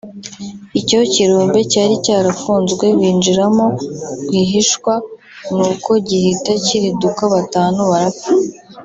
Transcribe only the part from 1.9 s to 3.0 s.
cyarafunzwe